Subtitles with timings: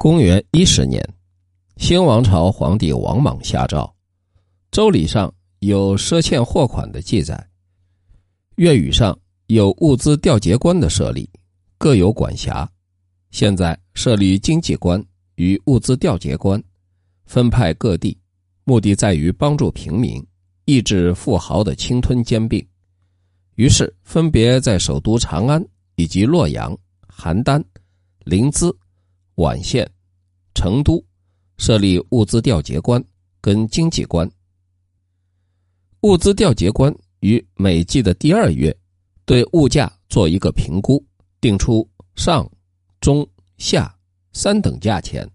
[0.00, 1.04] 公元一十年，
[1.76, 3.92] 新王朝皇帝王莽下诏，
[4.70, 7.44] 周礼上有赊欠货款的记载，
[8.54, 11.28] 粤语上有物资调节官的设立，
[11.78, 12.70] 各有管辖。
[13.32, 16.62] 现在设立经济官与物资调节官，
[17.26, 18.16] 分派各地，
[18.62, 20.24] 目的在于帮助平民，
[20.66, 22.64] 抑制富豪的侵吞兼并。
[23.56, 25.60] 于是分别在首都长安
[25.96, 26.72] 以及洛阳、
[27.12, 27.60] 邯郸、
[28.20, 28.72] 临淄。
[29.38, 29.88] 宛县、
[30.52, 31.02] 成都
[31.58, 33.02] 设立物资调节官
[33.40, 34.28] 跟经济官。
[36.00, 38.76] 物资调节官于每季的第二月，
[39.24, 41.00] 对物价做一个评估，
[41.40, 42.50] 定出上、
[43.00, 43.24] 中、
[43.58, 43.96] 下
[44.32, 45.28] 三等价钱，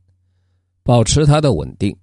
[0.83, 1.95] 保持它的稳定。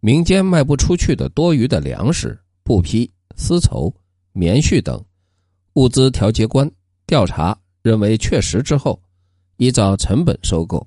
[0.00, 3.92] 民间卖不出去的多余的粮食、布匹、丝绸、
[4.32, 5.02] 棉絮等，
[5.74, 6.70] 物资调节官
[7.06, 9.02] 调查认为确实之后，
[9.56, 10.86] 依照成本收购。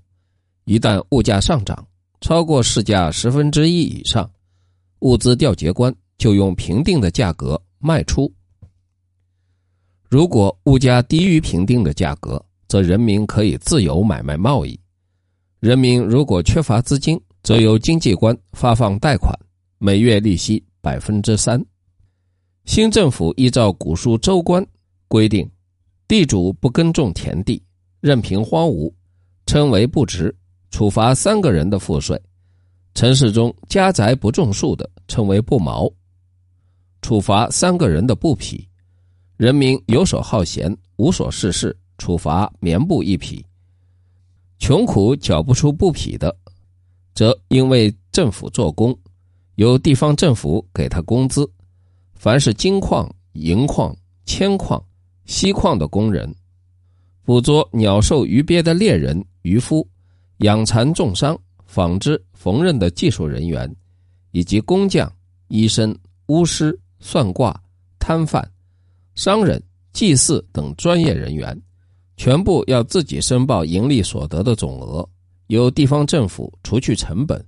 [0.66, 1.88] 一旦物价上涨
[2.22, 4.30] 超过市价十分之一以上，
[5.00, 8.32] 物资调节官就用评定的价格卖出。
[10.08, 14.80] 如果物价低于评定的价格，则人民可以自由买卖贸易。
[15.60, 19.34] 人民如果缺乏资金，则由经济官发放贷款，
[19.78, 21.64] 每月利息百分之三。
[22.66, 24.66] 新政府依照古书州官
[25.08, 25.50] 规定，
[26.08, 27.62] 地主不耕种田地，
[28.00, 28.94] 任凭荒芜，
[29.46, 30.36] 称为不值。
[30.72, 32.20] 处罚三个人的赋税，
[32.94, 35.88] 城市中家宅不种树的称为不毛；
[37.02, 38.68] 处罚三个人的布匹，
[39.36, 43.46] 人民游手好闲无所事事，处罚棉布一匹；
[44.60, 46.36] 穷苦缴不出布匹的，
[47.14, 48.98] 则因为政府做工，
[49.56, 51.48] 由地方政府给他工资。
[52.16, 54.82] 凡是金矿、银矿、铅矿、
[55.26, 56.34] 锡矿的工人，
[57.26, 59.86] 捕捉鸟兽鱼鳖的猎人、渔夫。
[60.42, 63.74] 养蚕、种桑、纺织、缝纫的技术人员，
[64.32, 65.12] 以及工匠、
[65.50, 65.96] 医生、
[66.28, 67.60] 巫师、算卦、
[68.00, 68.44] 摊贩、
[69.14, 69.62] 商人、
[69.94, 71.60] 祭祀等专业人员，
[72.18, 75.08] 全部要自己申报盈利所得的总额，
[75.48, 77.44] 由地方政府除去成本，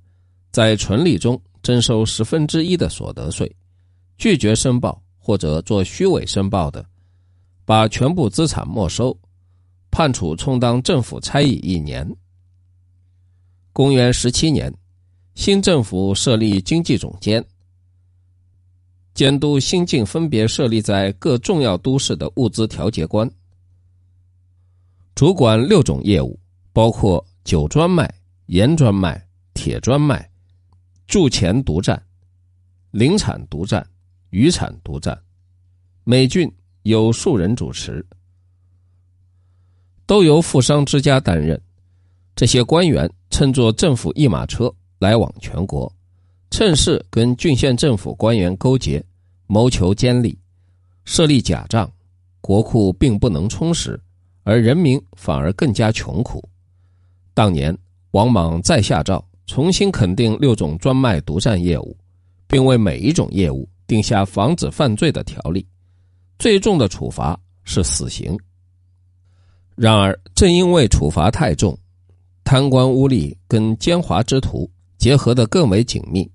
[0.51, 3.51] 在纯利中征收十分之一的所得税。
[4.19, 6.85] 拒绝申报或者做虚伪申报的，
[7.65, 9.17] 把全部资产没收，
[9.89, 12.07] 判处充当政府差役一年。
[13.73, 14.71] 公元十七年，
[15.33, 17.43] 新政府设立经济总监，
[19.15, 23.27] 监督新晋分别设立在各重要都市的物资调节官，
[25.15, 26.39] 主管六种业务，
[26.71, 28.13] 包括酒专卖、
[28.45, 30.29] 盐专卖、铁专卖、
[31.07, 31.99] 铸钱独占、
[32.91, 33.83] 林产独占、
[34.29, 35.19] 渔产独占。
[36.03, 36.47] 每郡
[36.83, 38.05] 有数人主持，
[40.05, 41.59] 都由富商之家担任。
[42.35, 43.09] 这些官员。
[43.29, 45.91] 乘坐政府一马车来往全国，
[46.51, 49.03] 趁势跟郡县政府官员勾结，
[49.47, 50.37] 谋求奸利，
[51.03, 51.91] 设立假账，
[52.41, 53.99] 国库并不能充实，
[54.43, 56.47] 而人民反而更加穷苦。
[57.33, 57.75] 当年
[58.11, 61.97] 王莽再下诏，重新肯定六种专卖独占业务，
[62.45, 65.65] 并为每一种业务定下防止犯罪的条例，
[66.37, 68.37] 最重的处罚是死刑。
[69.75, 71.75] 然而，正因为处罚太重。
[72.43, 76.29] 贪官污吏跟奸猾之徒结合得更为紧密，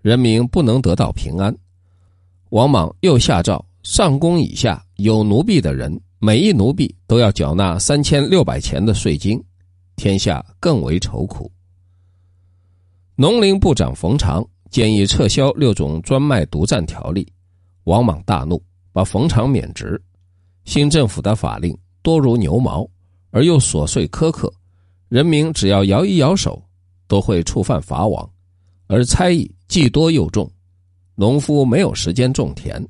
[0.00, 1.54] 人民不能得到平安。
[2.50, 9.42] 王莽又下诏，上宫以下有奴婢的人，每一奴婢都要缴纳三千六百钱的税金，
[9.96, 11.50] 天下更为愁苦。
[13.14, 17.30] 农林部长冯长建议撤销六种专卖独占条例，
[17.84, 20.00] 王莽大怒，把冯长免职。
[20.64, 22.88] 新政府的法令多如牛毛，
[23.30, 24.52] 而又琐碎苛刻。
[25.12, 26.62] 人民只要摇一摇手，
[27.06, 28.26] 都会触犯法网，
[28.86, 30.50] 而猜疑既多又重，
[31.16, 32.82] 农夫没有时间种田，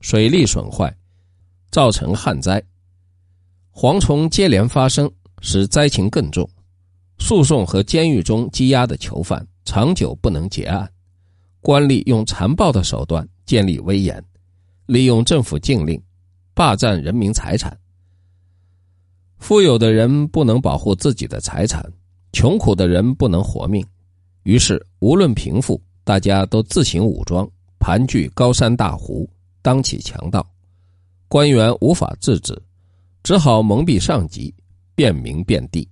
[0.00, 0.92] 水利损坏，
[1.70, 2.60] 造成旱灾，
[3.72, 5.08] 蝗虫接连发生，
[5.42, 6.44] 使灾情更重。
[7.20, 10.90] 诉讼和监狱中羁押的囚犯长久不能结案，
[11.60, 14.20] 官吏用残暴的手段建立威严，
[14.86, 16.02] 利用政府禁令，
[16.52, 17.78] 霸占人民财产。
[19.44, 21.84] 富有的人不能保护自己的财产，
[22.32, 23.86] 穷苦的人不能活命，
[24.44, 27.46] 于是无论贫富，大家都自行武装，
[27.78, 29.28] 盘踞高山大湖，
[29.60, 30.46] 当起强盗。
[31.28, 32.58] 官员无法制止，
[33.22, 34.54] 只好蒙蔽上级，
[34.94, 35.86] 便民遍地。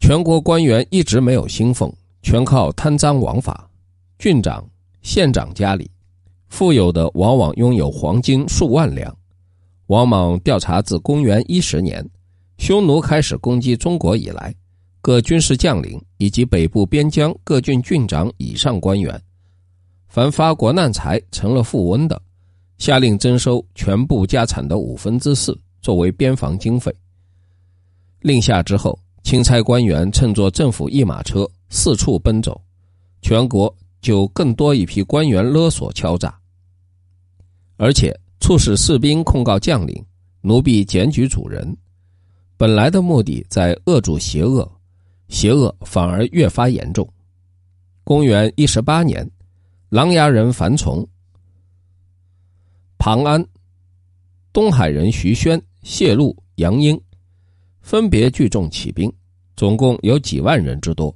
[0.00, 3.68] 全国官员一直没有薪俸，全靠贪赃枉法。
[4.18, 4.66] 郡长、
[5.02, 5.90] 县长家里，
[6.48, 9.14] 富有的往往拥有黄金数万两。
[9.88, 12.02] 王莽调查自公元一十年。
[12.58, 14.54] 匈奴开始攻击中国以来，
[15.00, 19.20] 各军事将领以及北部边疆各郡郡长以上官员，
[20.08, 22.20] 凡发国难财成了富翁的，
[22.78, 26.92] 下令征收全部家产的五分之四作为边防经费。
[28.20, 32.60] 令下之后，钦差官员乘坐政府一马车四处奔走，
[33.20, 36.36] 全国就更多一批官员勒索敲诈，
[37.76, 40.04] 而且促使士兵控告将领，
[40.40, 41.76] 奴婢检举主人。
[42.56, 44.70] 本来的目的在遏住邪恶。
[45.28, 47.04] 邪恶反而越发严重。
[48.04, 49.28] 公元一十八年，
[49.88, 51.04] 琅琊人樊崇、
[52.96, 53.44] 庞安、
[54.52, 56.96] 东海人徐宣、谢禄、杨英
[57.80, 59.12] 分别聚众起兵，
[59.56, 61.12] 总共有几万人之多。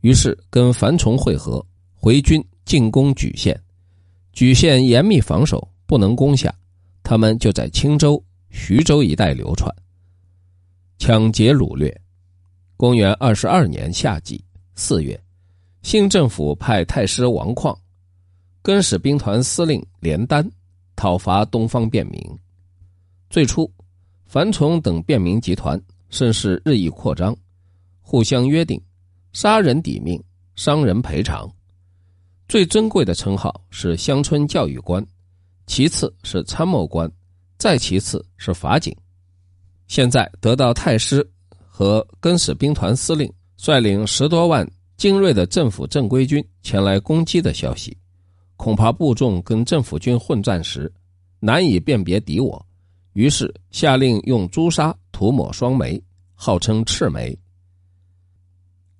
[0.00, 1.64] 于是跟樊崇会合，
[1.94, 3.56] 回军进攻莒县。
[4.34, 6.52] 莒县严密防守，不能攻下，
[7.04, 9.72] 他们就在青州、徐州一带流窜，
[11.00, 11.98] 抢劫掳掠。
[12.76, 14.44] 公元二十二年夏季
[14.74, 15.18] 四月，
[15.80, 17.74] 新政府派太师王旷、
[18.60, 20.46] 更始兵团司令连丹
[20.96, 22.22] 讨伐东方便民。
[23.30, 23.68] 最初，
[24.26, 25.80] 樊崇等便民集团
[26.10, 27.34] 甚是日益扩张，
[28.02, 28.78] 互相约定
[29.32, 30.22] 杀人抵命，
[30.54, 31.50] 伤人赔偿。
[32.46, 35.04] 最珍贵的称号是乡村教育官，
[35.66, 37.10] 其次是参谋官，
[37.56, 38.94] 再其次是法警。
[39.90, 41.28] 现在得到太师。
[41.66, 47.96] 和更始兵团司令率领十多万精锐的政府正规军前来攻击的消息，
[48.56, 50.92] 恐怕部众跟政府军混战时
[51.38, 52.66] 难以辨别敌我，
[53.14, 55.98] 于是下令用朱砂涂抹双眉，
[56.34, 57.34] 号称赤眉。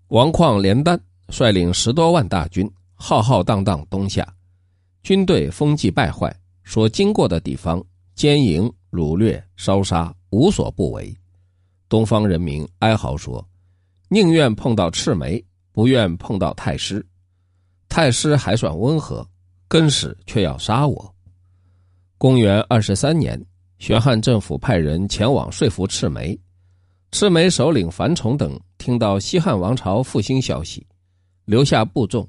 [0.09, 0.99] 王旷、连丹
[1.29, 4.27] 率领十多万大军浩浩荡荡东下，
[5.03, 6.35] 军队风纪败坏，
[6.65, 7.85] 所经过的地方
[8.15, 11.17] 奸淫、掳掠、烧杀，无所不为。
[11.89, 13.47] 东方人民哀嚎说
[14.09, 17.05] ：“宁愿碰到赤眉，不愿碰到太师。
[17.89, 19.27] 太师还算温和，
[19.67, 21.15] 更始却要杀我。”
[22.19, 23.41] 公元二十三年，
[23.79, 26.39] 玄汉政府派人前往说服赤眉。
[27.13, 30.87] 赤眉首领樊崇等听到西汉王朝复兴消息，
[31.45, 32.29] 留下部众，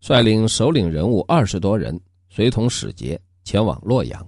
[0.00, 2.00] 率领首领人物二十多人，
[2.30, 4.26] 随同使节前往洛阳。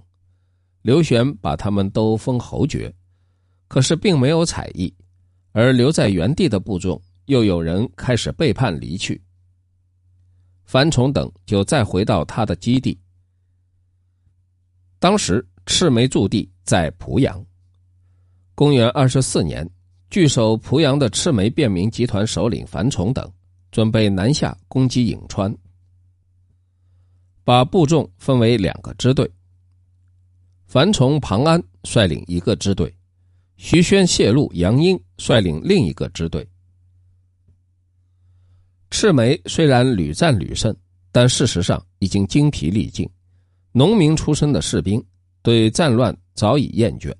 [0.85, 2.93] 刘玄把他们都封侯爵。
[3.67, 4.93] 可是并没有采意，
[5.51, 9.19] 而留在原地的部众又有人开始背叛离去。
[10.63, 12.95] 樊崇等就再回到他的基地。
[14.99, 17.43] 当时赤眉驻地在濮阳。
[18.53, 19.67] 公元二十四年，
[20.11, 23.27] 据守濮阳的赤眉便民集团首领樊崇等
[23.71, 25.51] 准备南下攻击颍川，
[27.43, 29.27] 把部众分为两个支队。
[30.75, 32.93] 樊崇、庞安率领一个支队。
[33.55, 36.45] 徐宣、谢禄、杨英率领另一个支队。
[38.91, 40.75] 赤眉虽然屡战屡胜，
[41.13, 43.09] 但事实上已经精疲力尽。
[43.71, 45.01] 农民出身的士兵
[45.41, 47.15] 对战乱早已厌倦，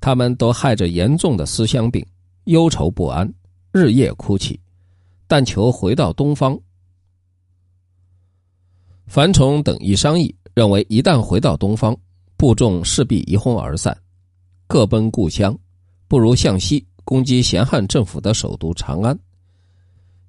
[0.00, 2.06] 他们都害着严重的思乡病，
[2.44, 3.28] 忧愁不安，
[3.72, 4.60] 日夜哭泣，
[5.26, 6.56] 但求回到东方。
[9.08, 11.96] 樊崇等一商议，认为一旦回到东方，
[12.36, 13.96] 部众势必一哄而散。
[14.66, 15.58] 各奔故乡，
[16.08, 19.18] 不如向西攻击咸汉政府的首都长安。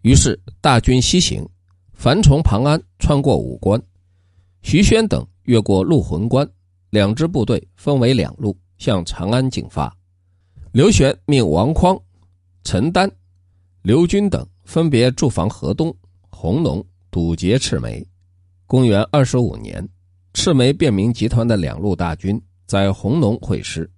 [0.01, 1.47] 于是大军西行，
[1.93, 3.81] 樊崇、庞安穿过武关，
[4.61, 6.49] 徐宣等越过陆浑关，
[6.89, 9.95] 两支部队分为两路向长安进发。
[10.71, 11.97] 刘玄命王匡、
[12.63, 13.09] 陈丹、
[13.81, 15.95] 刘军等分别驻防河东、
[16.29, 18.05] 弘农，堵截赤眉。
[18.65, 19.87] 公元二十五年，
[20.33, 23.89] 赤眉便民集团的两路大军在弘农会师。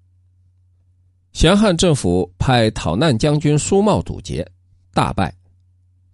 [1.31, 4.45] 咸汉政府派讨难将军苏茂堵截，
[4.93, 5.33] 大败，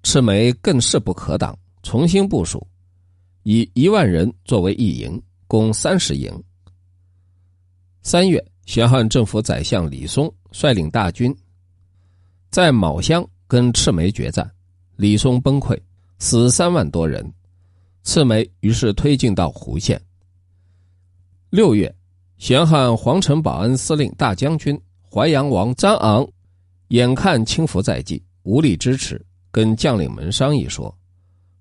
[0.04, 2.66] 赤眉更势不可挡，重新部署，
[3.44, 6.32] 以一万人作为一营，共三十营。
[8.02, 11.36] 三月，咸汉政府宰相李松率领大军
[12.50, 14.50] 在卯乡跟赤眉决战，
[14.96, 15.80] 李松崩溃，
[16.20, 17.32] 死三万多人，
[18.04, 20.02] 赤眉于是推进到湖县。
[21.52, 21.94] 六月，
[22.38, 24.80] 咸汉皇城保安司令大将军。
[25.12, 26.26] 淮阳王张昂
[26.88, 30.98] 眼看清福在即，无力支持，跟将领们商议说：“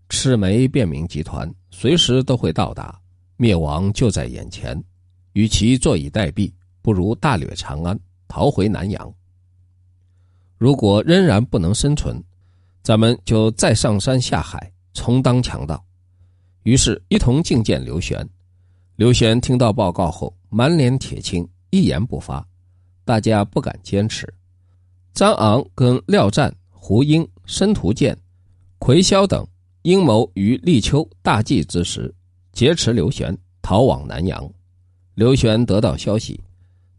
[0.09, 2.97] 赤眉便民集团随时都会到达，
[3.37, 4.81] 灭亡就在眼前，
[5.33, 9.13] 与其坐以待毙，不如大掠长安，逃回南阳。
[10.57, 12.23] 如果仍然不能生存，
[12.85, 15.85] 咱们就再上山下海，充当强盗。”
[16.63, 18.25] 于是，一同觐见刘玄。
[19.01, 22.47] 刘玄听到报告后，满脸铁青，一言不发。
[23.03, 24.31] 大家不敢坚持，
[25.15, 28.15] 张昂跟廖湛、胡英、申屠建、
[28.79, 29.43] 奎霄等
[29.85, 32.15] 阴谋于立秋大祭之时
[32.53, 34.47] 劫持刘玄，逃往南阳。
[35.15, 36.39] 刘玄得到消息，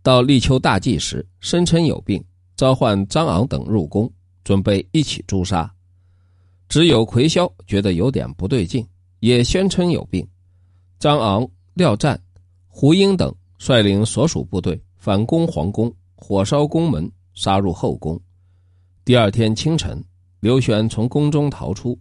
[0.02, 2.20] 到立秋大祭时声称有病，
[2.56, 4.12] 召唤张昂等入宫，
[4.44, 5.72] 准备一起诛杀。
[6.68, 8.84] 只有奎霄觉得有点不对劲，
[9.20, 10.28] 也宣称有病。
[10.98, 12.22] 张昂、廖湛、
[12.68, 17.12] 胡英等率领所属部队反攻皇宫，火烧宫门。
[17.34, 18.20] 杀入后宫。
[19.06, 20.04] 第二天清晨，
[20.42, 21.98] 刘玄从宫中逃出，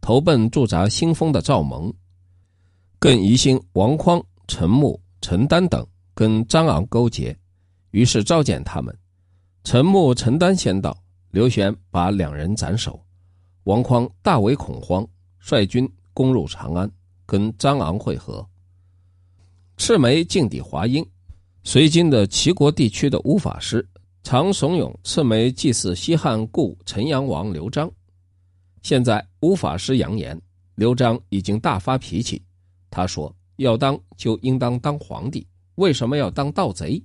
[0.00, 1.90] 投奔驻扎新丰的赵蒙，
[2.98, 7.34] 更疑心王匡、陈木、陈丹等跟张昂勾结，
[7.92, 8.92] 于是召见他们。
[9.62, 10.94] 陈木、陈丹先到，
[11.30, 13.00] 刘玄把两人斩首。
[13.62, 15.06] 王匡大为恐慌，
[15.38, 16.90] 率军攻入长安，
[17.24, 18.44] 跟张昂会合。
[19.76, 21.06] 赤眉劲敌华阴，
[21.62, 23.86] 随今的齐国地区的巫法师。
[24.22, 27.88] 常怂恿赤眉祭祀西汉故陈阳王刘璋，
[28.82, 30.40] 现在乌法师扬言，
[30.74, 32.42] 刘璋已经大发脾气。
[32.90, 37.00] 他说：“要当就应当当皇帝，为什么要当盗贼？”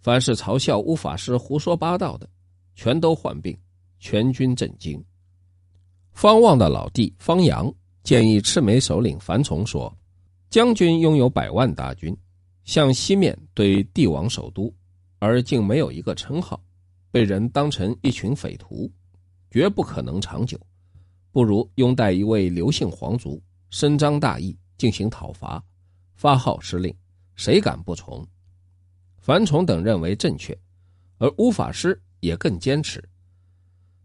[0.00, 2.28] 凡是嘲笑乌法师胡说八道的，
[2.74, 3.56] 全都患病。
[4.00, 5.02] 全军震惊。
[6.12, 7.72] 方望的老弟方阳
[8.04, 9.92] 建议赤眉首领樊崇说
[10.50, 12.16] ：“将军拥有百万大军，
[12.64, 14.72] 向西面对帝王首都。”
[15.20, 16.62] 而竟没有一个称号，
[17.10, 18.88] 被人当成一群匪徒，
[19.50, 20.56] 绝不可能长久。
[21.32, 25.60] 不如拥戴一位刘姓皇族，伸张大义，进行讨伐，
[26.14, 26.94] 发号施令，
[27.34, 28.24] 谁敢不从？
[29.16, 30.56] 樊崇等认为正确，
[31.18, 33.02] 而乌法师也更坚持。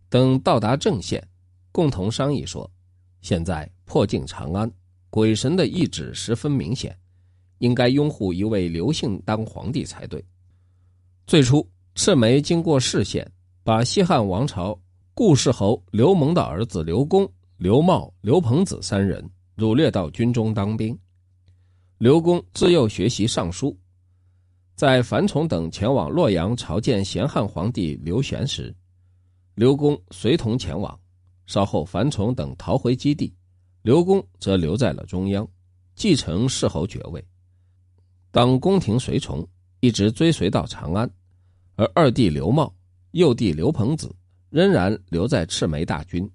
[0.09, 1.23] 等到达正县，
[1.71, 2.67] 共同商议说：
[3.21, 4.71] 现在破境长安，
[5.13, 6.97] 鬼神的意志十分明显，
[7.59, 10.25] 应该拥护一位刘姓当皇帝才对。
[11.27, 13.31] 最初，赤眉经过视线，
[13.63, 14.75] 把西汉王朝
[15.13, 19.23] 顾氏侯刘蒙的儿子刘公、刘茂、刘朋子三人
[19.55, 20.97] 掳掠到军中当兵。
[21.99, 23.77] 刘公自幼学习尚书，
[24.73, 28.75] 在樊崇等前往洛阳朝见咸汉皇帝刘玄时，
[29.53, 30.99] 刘公随同前往。
[31.45, 33.31] 稍后，樊崇等逃回基地，
[33.83, 35.47] 刘公则留在了中央，
[35.93, 37.23] 继承世侯爵位，
[38.31, 39.47] 当宫廷随从。
[39.81, 41.13] 一直追随到长安，
[41.75, 42.73] 而二弟刘茂、
[43.11, 44.15] 幼弟刘鹏子
[44.49, 46.31] 仍然留在赤眉大军，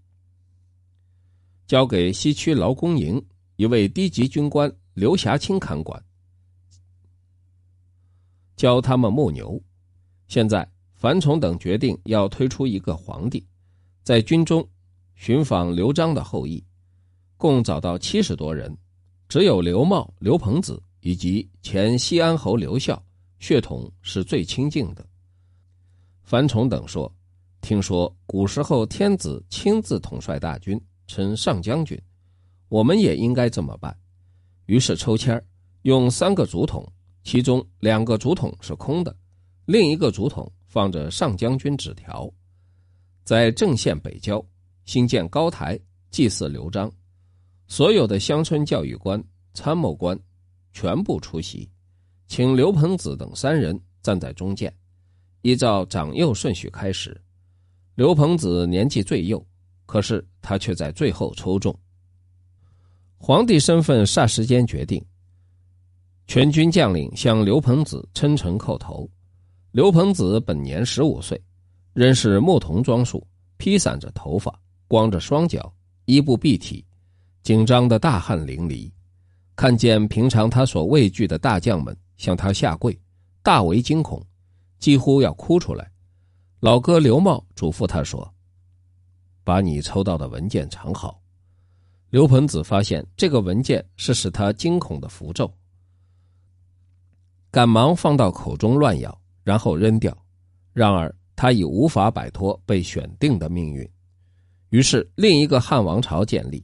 [1.67, 3.27] 交给西区劳工营
[3.57, 6.05] 一位低级军官刘霞清看管，
[8.55, 9.59] 教他们牧牛。
[10.27, 13.49] 现在樊崇等决定要推出一个皇帝，
[14.03, 14.69] 在军中
[15.15, 16.63] 寻访刘璋的后裔，
[17.39, 18.77] 共找到七十多人，
[19.29, 23.03] 只有刘茂、刘鹏子以及前西安侯刘孝。
[23.39, 25.07] 血统是最亲近的。
[26.25, 27.11] 樊崇等说
[27.63, 31.97] ：“听说古时候天子亲自统帅大军，称上将军，
[32.69, 33.97] 我们也应该这么办。”
[34.67, 35.41] 于是抽签
[35.83, 36.85] 用三个竹筒，
[37.23, 39.17] 其中两个竹筒是空的，
[39.67, 42.29] 另一个竹筒放着上将军纸条，
[43.23, 44.45] 在正县北郊
[44.85, 45.79] 新建高台
[46.11, 46.93] 祭祀刘璋，
[47.69, 49.23] 所有的乡村教育官、
[49.53, 50.19] 参谋官
[50.73, 51.69] 全部出席。
[52.27, 54.75] 请刘鹏子等三人站在中间，
[55.43, 57.19] 依照长幼顺序开始。
[57.95, 59.45] 刘鹏子年纪最幼，
[59.87, 61.75] 可是他却在最后抽中。
[63.17, 65.05] 皇帝身份霎时间决定，
[66.27, 69.09] 全军将领向刘鹏子称臣叩头。
[69.73, 71.41] 刘鹏子本年十五岁，
[71.93, 76.85] 仍是牧童装束，披散着头发，光着双脚，衣不蔽体，
[77.49, 78.93] 紧张的大汗淋漓。
[79.57, 81.97] 看见平常他所畏惧的大将们。
[82.19, 83.01] 向他下跪，
[83.43, 84.23] 大为惊恐，
[84.79, 85.91] 几乎要哭出来。
[86.61, 88.31] 老哥刘茂嘱咐他说
[89.45, 91.23] ：“把你抽到的文件藏好。”
[92.11, 95.51] 刘鹏子发现这个文件是使他惊恐的符咒，
[97.51, 100.15] 赶忙放到口中乱咬，然后扔掉。
[100.75, 103.89] 然而他已无法摆脱被选定的命运。
[104.69, 106.63] 于是另一个汉王朝建立，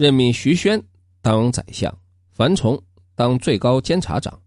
[0.00, 0.82] 任命徐宣
[1.20, 1.94] 当宰相，
[2.30, 2.82] 樊崇。
[3.14, 4.40] 当最高监察长，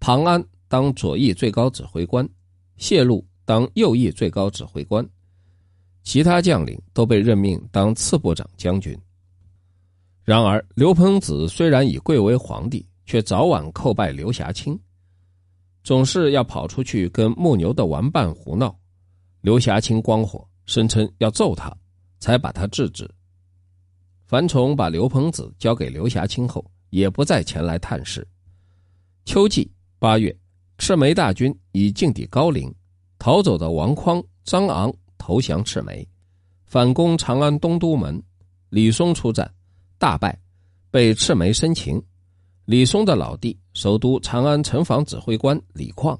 [0.00, 2.28] 庞安当左翼最高指挥官，
[2.76, 5.08] 谢禄当右翼最高指挥官，
[6.02, 8.98] 其他将领都被任命当次部长将军。
[10.24, 14.76] 然而，刘鹏子虽然已贵为皇帝，却早晚叩拜刘霞清，
[15.84, 18.76] 总是要跑出去跟牧牛的玩伴胡闹。
[19.42, 21.72] 刘霞清光火，声称要揍他，
[22.18, 23.08] 才把他制止。
[24.26, 26.64] 樊崇把刘鹏子交给刘霞清后。
[26.90, 28.26] 也不再前来探视。
[29.24, 30.34] 秋季八月，
[30.78, 32.72] 赤眉大军已进抵高陵，
[33.18, 36.06] 逃走的王匡、张昂投降赤眉，
[36.64, 38.22] 反攻长安东都门。
[38.70, 39.52] 李松出战，
[39.98, 40.38] 大败，
[40.90, 42.02] 被赤眉生擒。
[42.64, 46.18] 李松的老弟、首都长安城防指挥官李况，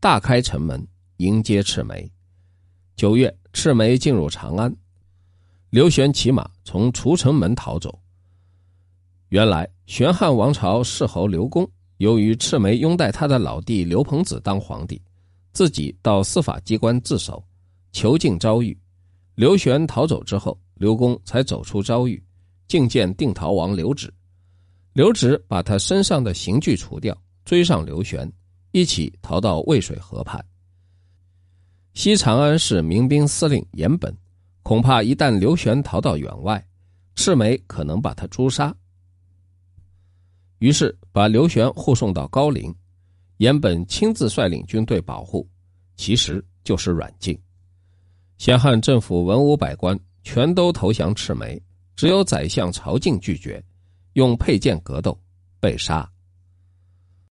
[0.00, 0.86] 大开城门
[1.16, 2.08] 迎接赤眉。
[2.94, 4.74] 九月，赤眉进入长安，
[5.70, 7.96] 刘玄骑马从除城门逃走。
[9.28, 11.68] 原来，玄汉王朝世侯刘公，
[11.98, 15.00] 由于赤眉拥戴他的老弟刘鹏子当皇帝，
[15.52, 17.44] 自己到司法机关自首，
[17.92, 18.76] 囚禁昭裕。
[19.34, 22.22] 刘玄逃走之后，刘公才走出昭裕，
[22.68, 24.08] 觐见定陶王刘祉。
[24.92, 28.30] 刘祉把他身上的刑具除掉，追上刘玄，
[28.70, 30.44] 一起逃到渭水河畔。
[31.94, 34.16] 西长安市民兵司令严本，
[34.64, 36.66] 恐怕一旦刘玄逃到远外，
[37.14, 38.74] 赤眉可能把他诛杀，
[40.58, 42.74] 于是把刘玄护送到高陵。
[43.36, 45.46] 严本亲自率领军队保护，
[45.96, 47.38] 其实就是软禁。
[48.38, 51.60] 先汉政府文武百官全都投降赤眉，
[51.94, 53.62] 只有宰相曹敬拒绝。
[54.14, 55.20] 用佩剑格斗，
[55.60, 56.10] 被杀。